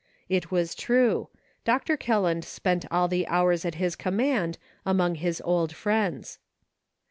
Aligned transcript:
It 0.29 0.49
was 0.49 0.73
true; 0.73 1.27
Dr. 1.63 1.95
Kelland 1.95 2.43
spent 2.43 2.85
all 2.89 3.07
the 3.07 3.27
hours 3.27 3.65
at 3.65 3.75
his 3.75 3.95
command 3.95 4.57
among 4.83 5.13
his 5.13 5.39
old 5.45 5.75
friends. 5.75 6.39